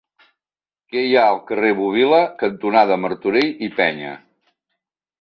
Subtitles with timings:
[0.93, 4.19] Què hi ha al carrer Bòbila cantonada Martorell i Peña?